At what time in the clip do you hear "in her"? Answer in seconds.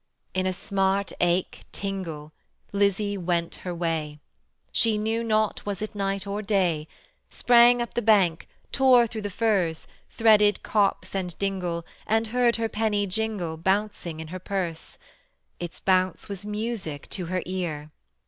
14.19-14.39